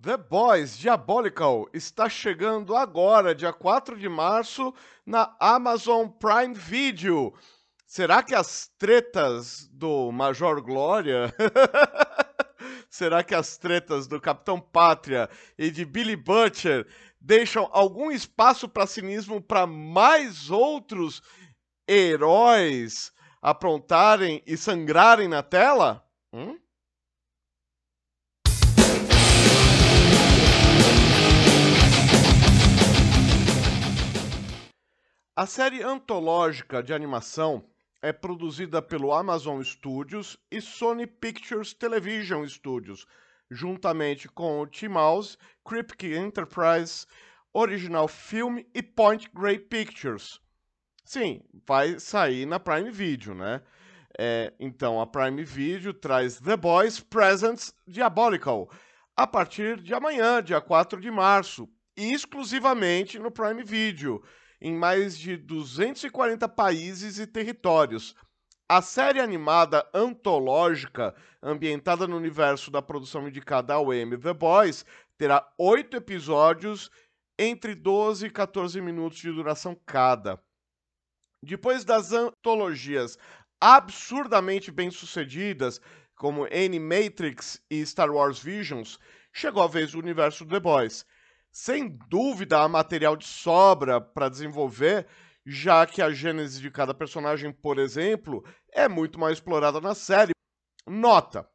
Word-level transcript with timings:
The 0.00 0.16
Boys 0.16 0.78
Diabolical 0.78 1.68
está 1.74 2.08
chegando 2.08 2.76
agora, 2.76 3.34
dia 3.34 3.52
4 3.52 3.98
de 3.98 4.08
março, 4.08 4.72
na 5.04 5.34
Amazon 5.40 6.06
Prime 6.06 6.54
Video. 6.54 7.34
Será 7.84 8.22
que 8.22 8.32
as 8.32 8.68
tretas 8.78 9.66
do 9.72 10.12
Major 10.12 10.62
Glória. 10.62 11.34
Será 12.88 13.24
que 13.24 13.34
as 13.34 13.58
tretas 13.58 14.06
do 14.06 14.20
Capitão 14.20 14.60
Pátria 14.60 15.28
e 15.58 15.68
de 15.68 15.84
Billy 15.84 16.14
Butcher 16.14 16.86
deixam 17.20 17.68
algum 17.72 18.12
espaço 18.12 18.68
para 18.68 18.86
cinismo 18.86 19.42
para 19.42 19.66
mais 19.66 20.48
outros 20.48 21.20
heróis 21.88 23.12
aprontarem 23.42 24.44
e 24.46 24.56
sangrarem 24.56 25.26
na 25.26 25.42
tela? 25.42 26.06
Hum? 26.32 26.56
A 35.38 35.46
série 35.46 35.84
antológica 35.84 36.82
de 36.82 36.92
animação 36.92 37.64
é 38.02 38.12
produzida 38.12 38.82
pelo 38.82 39.12
Amazon 39.12 39.62
Studios 39.62 40.36
e 40.50 40.60
Sony 40.60 41.06
Pictures 41.06 41.72
Television 41.72 42.44
Studios, 42.44 43.06
juntamente 43.48 44.28
com 44.28 44.58
o 44.58 44.66
T-Mouse, 44.66 45.38
Kripke 45.64 46.12
Enterprise, 46.12 47.06
Original 47.52 48.08
Film 48.08 48.58
e 48.74 48.82
Point 48.82 49.30
Grey 49.32 49.60
Pictures. 49.60 50.40
Sim, 51.04 51.40
vai 51.64 52.00
sair 52.00 52.44
na 52.44 52.58
Prime 52.58 52.90
Video, 52.90 53.32
né? 53.32 53.62
É, 54.18 54.52
então 54.58 55.00
a 55.00 55.06
Prime 55.06 55.44
Video 55.44 55.94
traz 55.94 56.40
The 56.40 56.56
Boys 56.56 56.98
Presents 56.98 57.72
Diabolical 57.86 58.68
a 59.16 59.24
partir 59.24 59.80
de 59.80 59.94
amanhã, 59.94 60.42
dia 60.42 60.60
4 60.60 61.00
de 61.00 61.12
março, 61.12 61.68
exclusivamente 61.96 63.20
no 63.20 63.30
Prime 63.30 63.62
Video 63.62 64.20
em 64.60 64.74
mais 64.74 65.18
de 65.18 65.36
240 65.36 66.48
países 66.48 67.18
e 67.18 67.26
territórios. 67.26 68.14
A 68.68 68.82
série 68.82 69.20
animada 69.20 69.88
antológica, 69.94 71.14
ambientada 71.42 72.06
no 72.06 72.16
universo 72.16 72.70
da 72.70 72.82
produção 72.82 73.26
indicada 73.26 73.74
ao 73.74 73.94
Emmy 73.94 74.18
The 74.18 74.34
Boys, 74.34 74.84
terá 75.16 75.46
oito 75.56 75.96
episódios 75.96 76.90
entre 77.38 77.74
12 77.74 78.26
e 78.26 78.30
14 78.30 78.80
minutos 78.80 79.18
de 79.18 79.32
duração 79.32 79.74
cada. 79.86 80.38
Depois 81.42 81.84
das 81.84 82.12
antologias 82.12 83.16
absurdamente 83.60 84.70
bem-sucedidas, 84.70 85.80
como 86.14 86.46
Animatrix 86.46 87.62
e 87.70 87.84
Star 87.86 88.10
Wars 88.10 88.40
Visions, 88.40 88.98
chegou 89.32 89.62
a 89.62 89.68
vez 89.68 89.92
do 89.92 89.98
universo 89.98 90.44
The 90.44 90.60
Boys. 90.60 91.06
Sem 91.50 91.98
dúvida, 92.08 92.60
há 92.60 92.68
material 92.68 93.16
de 93.16 93.26
sobra 93.26 94.00
para 94.00 94.28
desenvolver, 94.28 95.06
já 95.44 95.86
que 95.86 96.02
a 96.02 96.10
gênese 96.10 96.60
de 96.60 96.70
cada 96.70 96.94
personagem, 96.94 97.52
por 97.52 97.78
exemplo, 97.78 98.44
é 98.72 98.88
muito 98.88 99.18
mais 99.18 99.38
explorada 99.38 99.80
na 99.80 99.94
série. 99.94 100.32
Nota: 100.86 101.48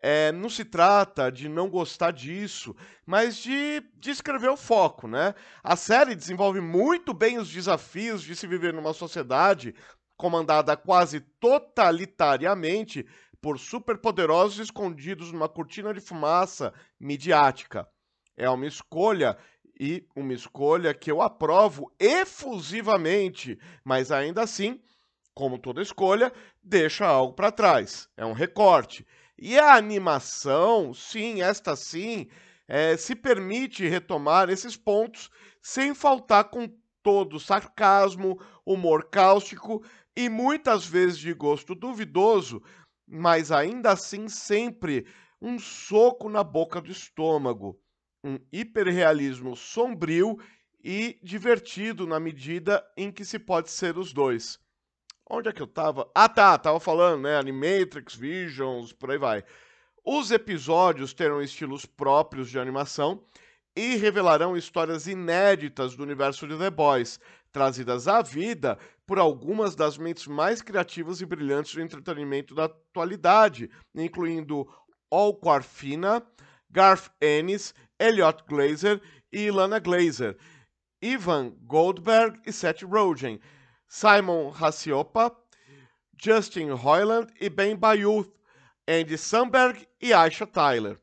é, 0.00 0.30
não 0.32 0.50
se 0.50 0.64
trata 0.64 1.32
de 1.32 1.48
não 1.48 1.70
gostar 1.70 2.10
disso, 2.10 2.76
mas 3.06 3.36
de 3.36 3.82
descrever 3.94 4.48
o 4.48 4.56
foco, 4.56 5.08
né? 5.08 5.34
A 5.62 5.76
série 5.76 6.14
desenvolve 6.14 6.60
muito 6.60 7.14
bem 7.14 7.38
os 7.38 7.50
desafios 7.50 8.22
de 8.22 8.36
se 8.36 8.46
viver 8.46 8.74
numa 8.74 8.92
sociedade 8.92 9.74
comandada 10.16 10.76
quase 10.76 11.20
totalitariamente 11.20 13.06
por 13.40 13.58
superpoderosos 13.58 14.58
escondidos 14.58 15.32
numa 15.32 15.48
cortina 15.48 15.92
de 15.92 16.00
fumaça 16.00 16.72
midiática. 17.00 17.88
É 18.36 18.48
uma 18.50 18.66
escolha 18.66 19.36
e 19.78 20.06
uma 20.14 20.32
escolha 20.32 20.94
que 20.94 21.10
eu 21.10 21.20
aprovo 21.20 21.92
efusivamente, 21.98 23.58
mas 23.84 24.12
ainda 24.12 24.42
assim, 24.42 24.80
como 25.34 25.58
toda 25.58 25.82
escolha, 25.82 26.32
deixa 26.62 27.06
algo 27.06 27.34
para 27.34 27.50
trás. 27.50 28.08
É 28.16 28.24
um 28.24 28.32
recorte. 28.32 29.06
E 29.36 29.58
a 29.58 29.74
animação, 29.74 30.94
sim, 30.94 31.42
esta 31.42 31.74
sim, 31.74 32.28
é, 32.68 32.96
se 32.96 33.16
permite 33.16 33.86
retomar 33.86 34.48
esses 34.48 34.76
pontos 34.76 35.28
sem 35.60 35.94
faltar 35.94 36.44
com 36.44 36.68
todo 37.02 37.40
sarcasmo, 37.40 38.40
humor 38.64 39.08
cáustico 39.10 39.84
e 40.16 40.28
muitas 40.28 40.86
vezes 40.86 41.18
de 41.18 41.34
gosto 41.34 41.74
duvidoso, 41.74 42.62
mas 43.06 43.50
ainda 43.50 43.92
assim 43.92 44.28
sempre 44.28 45.06
um 45.42 45.58
soco 45.58 46.28
na 46.30 46.42
boca 46.42 46.80
do 46.80 46.90
estômago 46.90 47.78
um 48.24 48.38
hiperrealismo 48.50 49.54
sombrio 49.54 50.38
e 50.82 51.18
divertido 51.22 52.06
na 52.06 52.18
medida 52.18 52.82
em 52.96 53.12
que 53.12 53.24
se 53.24 53.38
pode 53.38 53.70
ser 53.70 53.98
os 53.98 54.12
dois. 54.12 54.58
Onde 55.28 55.48
é 55.48 55.52
que 55.52 55.62
eu 55.62 55.66
tava? 55.66 56.10
Ah, 56.14 56.28
tá, 56.28 56.56
tava 56.58 56.80
falando, 56.80 57.22
né? 57.22 57.36
Animatrix, 57.36 58.14
Visions, 58.14 58.92
por 58.92 59.10
aí 59.10 59.18
vai. 59.18 59.44
Os 60.04 60.30
episódios 60.30 61.14
terão 61.14 61.40
estilos 61.40 61.86
próprios 61.86 62.50
de 62.50 62.58
animação 62.58 63.22
e 63.76 63.96
revelarão 63.96 64.56
histórias 64.56 65.06
inéditas 65.06 65.96
do 65.96 66.02
universo 66.02 66.46
de 66.46 66.56
The 66.56 66.70
Boys, 66.70 67.18
trazidas 67.50 68.06
à 68.06 68.20
vida 68.22 68.78
por 69.06 69.18
algumas 69.18 69.74
das 69.74 69.96
mentes 69.96 70.26
mais 70.26 70.60
criativas 70.62 71.20
e 71.20 71.26
brilhantes 71.26 71.74
do 71.74 71.80
entretenimento 71.80 72.54
da 72.54 72.64
atualidade, 72.64 73.70
incluindo 73.94 74.68
Al 75.10 75.34
Quarfina, 75.34 76.22
Garth 76.70 77.10
Ennis 77.20 77.74
Elliot 77.98 78.44
Glazer 78.48 79.00
e 79.32 79.46
Ilana 79.46 79.78
Glazer, 79.78 80.36
Ivan 81.02 81.50
Goldberg 81.66 82.40
e 82.46 82.52
Seth 82.52 82.82
Rogen, 82.82 83.40
Simon 83.86 84.50
Rasiopa, 84.50 85.36
Justin 86.16 86.70
Roiland 86.70 87.32
e 87.40 87.48
Ben 87.48 87.76
Bayouth, 87.76 88.32
Andy 88.88 89.18
Samberg 89.18 89.86
e 90.00 90.12
Aisha 90.12 90.46
Tyler. 90.46 91.00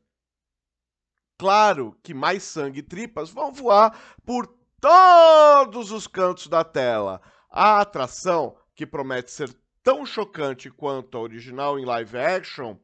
Claro 1.38 1.98
que 2.02 2.14
mais 2.14 2.42
sangue 2.42 2.80
e 2.80 2.82
tripas 2.82 3.30
vão 3.30 3.52
voar 3.52 4.18
por 4.24 4.46
todos 4.80 5.90
os 5.90 6.06
cantos 6.06 6.46
da 6.46 6.62
tela. 6.62 7.20
A 7.50 7.80
atração, 7.80 8.56
que 8.74 8.86
promete 8.86 9.30
ser 9.30 9.52
tão 9.82 10.06
chocante 10.06 10.70
quanto 10.70 11.18
a 11.18 11.20
original 11.20 11.78
em 11.78 11.84
live 11.84 12.16
action, 12.16 12.76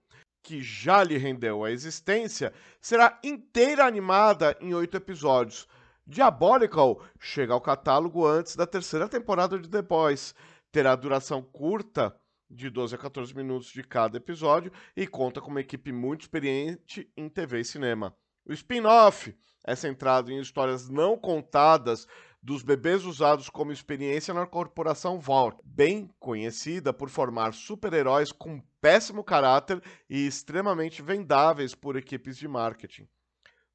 que 0.48 0.62
já 0.62 1.04
lhe 1.04 1.18
rendeu 1.18 1.62
a 1.62 1.70
existência, 1.70 2.54
será 2.80 3.20
inteira 3.22 3.84
animada 3.84 4.56
em 4.62 4.72
oito 4.72 4.96
episódios. 4.96 5.68
Diabolical 6.06 7.02
chega 7.20 7.52
ao 7.52 7.60
catálogo 7.60 8.26
antes 8.26 8.56
da 8.56 8.66
terceira 8.66 9.06
temporada 9.06 9.58
de 9.58 9.68
The 9.68 9.82
Boys. 9.82 10.34
Terá 10.72 10.96
duração 10.96 11.42
curta, 11.42 12.18
de 12.50 12.70
12 12.70 12.94
a 12.94 12.98
14 12.98 13.36
minutos 13.36 13.68
de 13.68 13.82
cada 13.82 14.16
episódio, 14.16 14.72
e 14.96 15.06
conta 15.06 15.38
com 15.38 15.50
uma 15.50 15.60
equipe 15.60 15.92
muito 15.92 16.22
experiente 16.22 17.12
em 17.14 17.28
TV 17.28 17.60
e 17.60 17.64
cinema. 17.66 18.16
O 18.46 18.52
spin-off 18.54 19.36
é 19.66 19.76
centrado 19.76 20.32
em 20.32 20.40
histórias 20.40 20.88
não 20.88 21.18
contadas 21.18 22.08
dos 22.42 22.62
bebês 22.62 23.04
usados 23.04 23.48
como 23.50 23.72
experiência 23.72 24.32
na 24.32 24.46
corporação 24.46 25.18
Vault, 25.18 25.58
bem 25.64 26.10
conhecida 26.18 26.92
por 26.92 27.10
formar 27.10 27.52
super-heróis 27.52 28.30
com 28.32 28.60
péssimo 28.80 29.24
caráter 29.24 29.82
e 30.08 30.26
extremamente 30.26 31.02
vendáveis 31.02 31.74
por 31.74 31.96
equipes 31.96 32.36
de 32.36 32.46
marketing. 32.46 33.08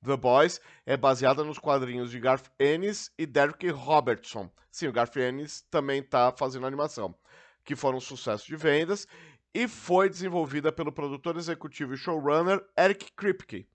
The 0.04 0.18
Boys 0.18 0.60
é 0.86 0.98
baseada 0.98 1.44
nos 1.44 1.58
quadrinhos 1.58 2.12
de 2.12 2.20
Garth 2.20 2.52
Ennis 2.60 3.12
e 3.18 3.26
Derek 3.26 3.70
Robertson. 3.70 4.52
Sim, 4.70 4.88
o 4.88 4.92
Garth 4.92 5.16
Ennis 5.16 5.62
também 5.70 6.00
está 6.00 6.34
fazendo 6.38 6.66
animação, 6.66 7.16
que 7.64 7.76
foram 7.76 7.98
um 7.98 8.02
sucesso 8.02 8.46
de 8.48 8.56
vendas 8.56 9.08
e 9.54 9.68
foi 9.68 10.10
desenvolvida 10.10 10.72
pelo 10.72 10.92
produtor 10.92 11.38
executivo 11.38 11.94
e 11.94 11.98
showrunner 11.98 12.62
Eric 12.78 13.12
Kripke. 13.14 13.68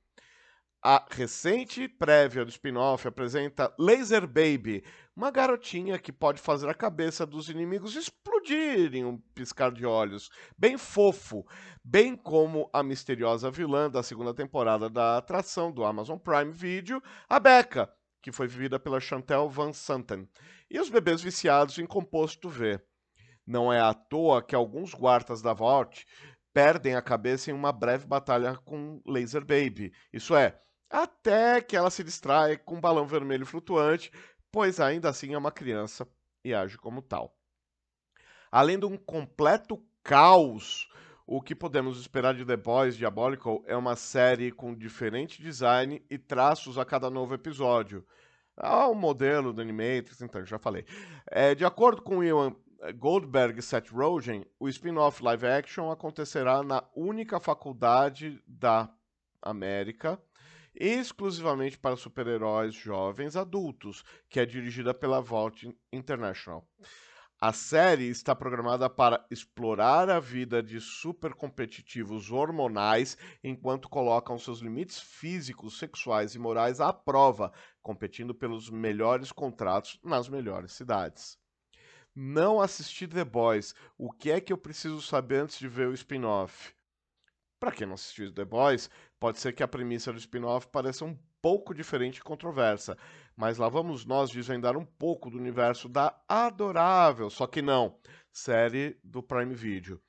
A 0.80 1.04
recente 1.10 1.88
prévia 1.88 2.44
do 2.44 2.50
spin-off 2.52 3.08
apresenta 3.08 3.74
Laser 3.76 4.28
Baby, 4.28 4.84
uma 5.14 5.28
garotinha 5.28 5.98
que 5.98 6.12
pode 6.12 6.40
fazer 6.40 6.68
a 6.68 6.74
cabeça 6.74 7.26
dos 7.26 7.48
inimigos 7.48 7.96
explodir 7.96 8.94
em 8.94 9.04
um 9.04 9.18
piscar 9.34 9.72
de 9.72 9.84
olhos. 9.84 10.30
Bem 10.56 10.78
fofo, 10.78 11.44
bem 11.82 12.14
como 12.14 12.70
a 12.72 12.80
misteriosa 12.84 13.50
vilã 13.50 13.90
da 13.90 14.04
segunda 14.04 14.32
temporada 14.32 14.88
da 14.88 15.16
atração 15.18 15.72
do 15.72 15.84
Amazon 15.84 16.16
Prime 16.16 16.52
Video, 16.52 17.02
a 17.28 17.40
Becca, 17.40 17.92
que 18.22 18.30
foi 18.30 18.46
vivida 18.46 18.78
pela 18.78 19.00
Chantel 19.00 19.50
Van 19.50 19.72
Santen, 19.72 20.28
e 20.70 20.78
os 20.78 20.88
bebês 20.88 21.20
viciados 21.20 21.76
em 21.78 21.86
composto 21.86 22.48
V. 22.48 22.80
Não 23.44 23.72
é 23.72 23.80
à 23.80 23.92
toa 23.92 24.40
que 24.40 24.54
alguns 24.54 24.94
guardas 24.94 25.42
da 25.42 25.52
Vault 25.52 26.06
perdem 26.54 26.94
a 26.94 27.02
cabeça 27.02 27.50
em 27.50 27.54
uma 27.54 27.72
breve 27.72 28.06
batalha 28.06 28.56
com 28.64 29.02
Laser 29.04 29.44
Baby. 29.44 29.92
Isso 30.12 30.36
é, 30.36 30.60
até 30.90 31.60
que 31.60 31.76
ela 31.76 31.90
se 31.90 32.02
distrai 32.02 32.56
com 32.56 32.76
um 32.76 32.80
balão 32.80 33.06
vermelho 33.06 33.46
flutuante, 33.46 34.10
pois 34.50 34.80
ainda 34.80 35.08
assim 35.08 35.34
é 35.34 35.38
uma 35.38 35.52
criança 35.52 36.06
e 36.44 36.54
age 36.54 36.78
como 36.78 37.02
tal. 37.02 37.36
Além 38.50 38.78
de 38.78 38.86
um 38.86 38.96
completo 38.96 39.82
caos, 40.02 40.88
o 41.26 41.42
que 41.42 41.54
podemos 41.54 42.00
esperar 42.00 42.34
de 42.34 42.44
The 42.44 42.56
Boys 42.56 42.96
Diabolical 42.96 43.62
é 43.66 43.76
uma 43.76 43.96
série 43.96 44.50
com 44.50 44.74
diferente 44.74 45.42
design 45.42 46.02
e 46.08 46.16
traços 46.16 46.78
a 46.78 46.84
cada 46.84 47.10
novo 47.10 47.34
episódio. 47.34 48.06
Ah, 48.56 48.88
o 48.88 48.94
modelo 48.94 49.52
do 49.52 49.60
Animatrix, 49.60 50.22
então, 50.22 50.44
já 50.44 50.58
falei. 50.58 50.86
É, 51.26 51.54
de 51.54 51.64
acordo 51.64 52.02
com 52.02 52.24
Ian 52.24 52.56
Goldberg 52.96 53.58
e 53.58 53.62
Seth 53.62 53.90
Rogen, 53.90 54.46
o 54.58 54.68
spin-off 54.68 55.22
live 55.22 55.46
action 55.46 55.90
acontecerá 55.90 56.62
na 56.62 56.82
única 56.94 57.38
faculdade 57.38 58.42
da 58.46 58.90
América, 59.42 60.20
exclusivamente 60.78 61.76
para 61.78 61.96
super-heróis 61.96 62.74
jovens 62.74 63.36
adultos, 63.36 64.04
que 64.28 64.38
é 64.38 64.46
dirigida 64.46 64.94
pela 64.94 65.20
Vault 65.20 65.68
International. 65.92 66.66
A 67.40 67.52
série 67.52 68.08
está 68.08 68.34
programada 68.34 68.90
para 68.90 69.24
explorar 69.30 70.10
a 70.10 70.18
vida 70.18 70.60
de 70.60 70.80
supercompetitivos 70.80 72.32
hormonais 72.32 73.16
enquanto 73.44 73.88
colocam 73.88 74.36
seus 74.38 74.58
limites 74.58 74.98
físicos, 74.98 75.78
sexuais 75.78 76.34
e 76.34 76.38
morais 76.38 76.80
à 76.80 76.92
prova, 76.92 77.52
competindo 77.80 78.34
pelos 78.34 78.68
melhores 78.70 79.30
contratos 79.30 80.00
nas 80.02 80.28
melhores 80.28 80.72
cidades. 80.72 81.38
Não 82.12 82.60
assisti 82.60 83.06
The 83.06 83.24
Boys. 83.24 83.72
O 83.96 84.10
que 84.10 84.32
é 84.32 84.40
que 84.40 84.52
eu 84.52 84.58
preciso 84.58 85.00
saber 85.00 85.42
antes 85.42 85.60
de 85.60 85.68
ver 85.68 85.86
o 85.86 85.94
spin-off? 85.94 86.74
Para 87.60 87.72
quem 87.72 87.86
não 87.86 87.94
assistiu 87.94 88.32
The 88.32 88.44
Boys, 88.44 88.88
pode 89.18 89.40
ser 89.40 89.52
que 89.52 89.64
a 89.64 89.68
premissa 89.68 90.12
do 90.12 90.18
spin-off 90.18 90.68
pareça 90.68 91.04
um 91.04 91.18
pouco 91.42 91.74
diferente 91.74 92.18
e 92.18 92.22
controversa, 92.22 92.96
mas 93.36 93.58
lá 93.58 93.68
vamos 93.68 94.04
nós 94.04 94.30
desvendar 94.30 94.76
um 94.76 94.84
pouco 94.84 95.28
do 95.28 95.38
universo 95.38 95.88
da 95.88 96.16
adorável, 96.28 97.28
só 97.28 97.46
que 97.48 97.60
não, 97.60 97.98
série 98.30 98.96
do 99.02 99.22
Prime 99.22 99.54
Video. 99.54 100.00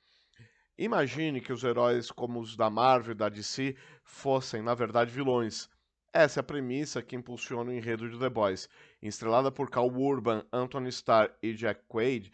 Imagine 0.78 1.40
que 1.40 1.52
os 1.52 1.64
heróis 1.64 2.10
como 2.10 2.40
os 2.40 2.56
da 2.56 2.70
Marvel 2.70 3.12
e 3.12 3.14
da 3.16 3.28
DC 3.28 3.76
fossem, 4.04 4.62
na 4.62 4.74
verdade, 4.74 5.10
vilões. 5.10 5.68
Essa 6.12 6.38
é 6.38 6.42
a 6.42 6.44
premissa 6.44 7.02
que 7.02 7.14
impulsiona 7.14 7.70
o 7.70 7.74
enredo 7.74 8.08
de 8.08 8.18
The 8.18 8.30
Boys. 8.30 8.68
Estrelada 9.02 9.52
por 9.52 9.70
Cal 9.70 9.88
Urban, 9.88 10.44
Anthony 10.52 10.88
Starr 10.88 11.30
e 11.42 11.52
Jack 11.52 11.82
Quaid, 11.86 12.32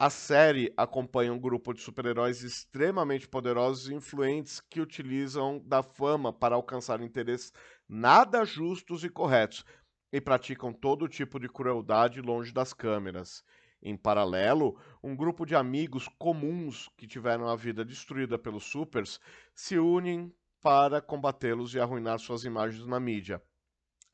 a 0.00 0.08
série 0.08 0.72
acompanha 0.78 1.30
um 1.30 1.38
grupo 1.38 1.74
de 1.74 1.82
super-heróis 1.82 2.42
extremamente 2.42 3.28
poderosos 3.28 3.86
e 3.86 3.94
influentes 3.94 4.58
que 4.58 4.80
utilizam 4.80 5.62
da 5.62 5.82
fama 5.82 6.32
para 6.32 6.54
alcançar 6.54 7.02
interesses 7.02 7.52
nada 7.86 8.42
justos 8.42 9.04
e 9.04 9.10
corretos, 9.10 9.62
e 10.10 10.18
praticam 10.18 10.72
todo 10.72 11.06
tipo 11.06 11.38
de 11.38 11.50
crueldade 11.50 12.22
longe 12.22 12.50
das 12.50 12.72
câmeras. 12.72 13.44
Em 13.82 13.94
paralelo, 13.94 14.80
um 15.04 15.14
grupo 15.14 15.44
de 15.44 15.54
amigos 15.54 16.08
comuns 16.18 16.88
que 16.96 17.06
tiveram 17.06 17.46
a 17.46 17.54
vida 17.54 17.84
destruída 17.84 18.38
pelos 18.38 18.64
supers 18.64 19.20
se 19.54 19.78
unem 19.78 20.34
para 20.62 21.02
combatê-los 21.02 21.74
e 21.74 21.78
arruinar 21.78 22.18
suas 22.18 22.44
imagens 22.44 22.86
na 22.86 22.98
mídia. 22.98 23.42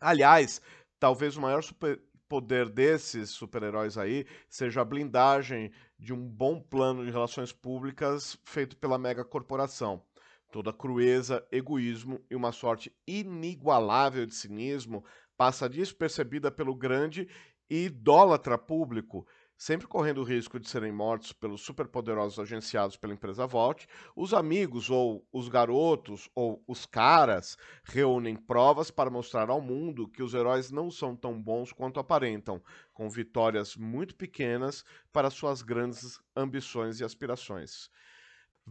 Aliás, 0.00 0.60
talvez 0.98 1.36
o 1.36 1.40
maior 1.40 1.62
super 1.62 2.02
poder 2.28 2.68
desses 2.68 3.30
super-heróis 3.30 3.96
aí 3.96 4.26
seja 4.48 4.80
a 4.80 4.84
blindagem 4.84 5.70
de 5.98 6.12
um 6.12 6.28
bom 6.28 6.60
plano 6.60 7.04
de 7.04 7.10
relações 7.10 7.52
públicas 7.52 8.38
feito 8.44 8.76
pela 8.76 8.98
mega 8.98 9.24
corporação. 9.24 10.02
Toda 10.50 10.72
crueza, 10.72 11.46
egoísmo 11.50 12.20
e 12.30 12.36
uma 12.36 12.52
sorte 12.52 12.94
inigualável 13.06 14.26
de 14.26 14.34
cinismo 14.34 15.04
passa 15.36 15.68
despercebida 15.68 16.50
pelo 16.50 16.74
grande 16.74 17.28
e 17.68 17.86
idólatra 17.86 18.56
público, 18.56 19.26
sempre 19.56 19.86
correndo 19.86 20.18
o 20.18 20.24
risco 20.24 20.60
de 20.60 20.68
serem 20.68 20.92
mortos 20.92 21.32
pelos 21.32 21.62
superpoderosos 21.62 22.38
agenciados 22.38 22.96
pela 22.96 23.14
empresa 23.14 23.46
Vault, 23.46 23.86
os 24.14 24.34
amigos 24.34 24.90
ou 24.90 25.26
os 25.32 25.48
garotos 25.48 26.28
ou 26.34 26.62
os 26.66 26.84
caras 26.84 27.56
reúnem 27.84 28.36
provas 28.36 28.90
para 28.90 29.10
mostrar 29.10 29.48
ao 29.48 29.60
mundo 29.60 30.08
que 30.08 30.22
os 30.22 30.34
heróis 30.34 30.70
não 30.70 30.90
são 30.90 31.16
tão 31.16 31.40
bons 31.40 31.72
quanto 31.72 31.98
aparentam, 31.98 32.62
com 32.92 33.08
vitórias 33.08 33.76
muito 33.76 34.14
pequenas 34.14 34.84
para 35.12 35.30
suas 35.30 35.62
grandes 35.62 36.20
ambições 36.36 37.00
e 37.00 37.04
aspirações. 37.04 37.88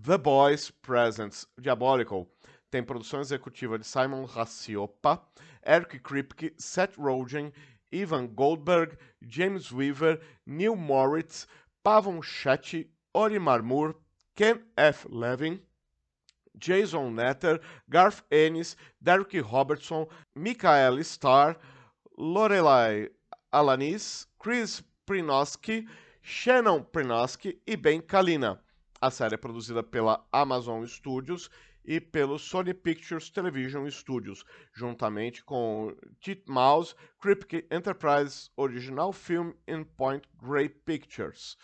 The 0.02 0.18
Boys 0.18 0.70
Presents 0.70 1.48
Diabolical 1.58 2.28
tem 2.70 2.84
produção 2.84 3.22
executiva 3.22 3.80
de 3.80 3.86
Simon 3.86 4.26
Racioppa, 4.26 5.26
Eric 5.66 6.00
Kripke, 6.00 6.54
Seth 6.58 6.98
Rogen, 6.98 7.54
Ivan 8.02 8.36
Goldberg, 8.36 8.98
James 9.28 9.72
Weaver, 9.72 10.20
Neil 10.46 10.76
Moritz, 10.76 11.48
Pavon 11.86 12.22
Shetty, 12.22 12.88
Olimar 13.16 13.64
Moore, 13.64 13.96
Ken 14.36 14.60
F. 14.78 15.06
Levin, 15.10 15.60
Jason 16.58 17.16
Netter, 17.16 17.60
Garth 17.90 18.24
Ennis, 18.32 18.76
Derek 19.02 19.34
Robertson, 19.52 20.08
Michael 20.36 21.04
Starr, 21.04 21.56
Lorelai 22.18 23.10
Alanis, 23.54 24.26
Chris 24.40 24.82
Prinoski, 25.08 25.88
Shannon 26.22 26.84
Prinoski 26.84 27.58
e 27.66 27.76
Ben 27.76 28.02
Kalina. 28.02 28.60
A 29.02 29.12
série 29.12 29.36
é 29.36 29.38
produzida 29.38 29.84
pela 29.84 30.26
Amazon 30.32 30.86
Studios 30.86 31.50
e 31.88 32.00
pelo 32.00 32.38
Sony 32.38 32.74
Pictures 32.74 33.30
Television 33.30 33.90
Studios, 33.90 34.44
juntamente 34.74 35.44
com 35.44 35.96
Titmouse, 36.20 36.96
Kripke 37.20 37.66
Enterprise 37.72 38.50
Original 38.56 39.14
Film 39.14 39.52
and 39.68 39.84
Point 39.98 40.28
Grey 40.42 40.70
Pictures. 40.70 41.58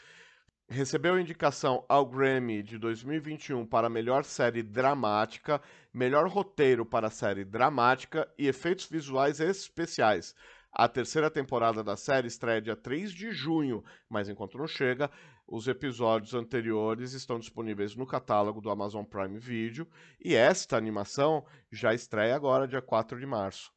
Recebeu 0.69 1.19
indicação 1.19 1.83
ao 1.89 2.05
Grammy 2.05 2.63
de 2.63 2.77
2021 2.77 3.65
para 3.65 3.89
melhor 3.89 4.23
série 4.23 4.63
dramática, 4.63 5.61
melhor 5.93 6.27
roteiro 6.29 6.85
para 6.85 7.09
série 7.09 7.43
dramática 7.43 8.25
e 8.37 8.47
efeitos 8.47 8.85
visuais 8.85 9.41
especiais. 9.41 10.33
A 10.73 10.87
terceira 10.87 11.29
temporada 11.29 11.83
da 11.83 11.97
série 11.97 12.27
estreia 12.27 12.61
dia 12.61 12.77
3 12.77 13.11
de 13.11 13.31
junho, 13.33 13.83
mas 14.09 14.29
enquanto 14.29 14.57
não 14.57 14.67
chega, 14.67 15.11
os 15.45 15.67
episódios 15.67 16.33
anteriores 16.33 17.11
estão 17.11 17.37
disponíveis 17.37 17.93
no 17.93 18.07
catálogo 18.07 18.61
do 18.61 18.69
Amazon 18.69 19.03
Prime 19.03 19.37
Video 19.37 19.85
e 20.23 20.33
esta 20.33 20.77
animação 20.77 21.45
já 21.69 21.93
estreia 21.93 22.33
agora, 22.33 22.69
dia 22.69 22.81
4 22.81 23.19
de 23.19 23.25
março. 23.25 23.69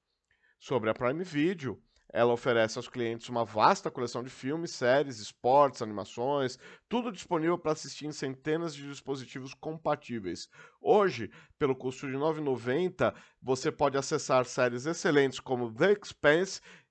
Sobre 0.61 0.89
a 0.89 0.95
Prime 0.95 1.25
Video, 1.25 1.83
ela 2.15 2.33
oferece 2.33 2.79
aos 2.79 2.89
clientes 2.89 3.29
uma 3.29 3.45
vasta 3.45 3.91
coleção 3.91 4.23
de 4.23 4.31
filmes, 4.31 4.71
séries, 4.71 5.19
esportes, 5.19 5.83
animações, 5.83 6.57
tudo 6.89 7.11
disponível 7.11 7.59
para 7.59 7.73
assistir 7.73 8.07
em 8.07 8.13
centenas 8.13 8.73
de 8.73 8.89
dispositivos 8.89 9.53
compatíveis. 9.53 10.49
Hoje, 10.81 11.29
pelo 11.59 11.75
custo 11.75 12.07
de 12.07 12.13
R$ 12.13 12.21
9,90, 12.21 13.13
você 13.43 13.73
pode 13.73 13.99
acessar 13.99 14.45
séries 14.45 14.87
excelentes 14.87 15.41
como 15.41 15.75
The 15.75 15.99
Expanse 16.01 16.61